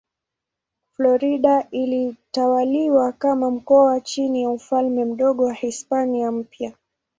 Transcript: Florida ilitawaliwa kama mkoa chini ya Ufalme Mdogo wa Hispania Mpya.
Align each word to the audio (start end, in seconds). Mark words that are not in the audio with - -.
Florida 0.95 1.67
ilitawaliwa 1.71 3.11
kama 3.11 3.51
mkoa 3.51 3.99
chini 4.01 4.43
ya 4.43 4.49
Ufalme 4.49 5.05
Mdogo 5.05 5.43
wa 5.43 5.53
Hispania 5.53 6.31
Mpya. 6.31 6.73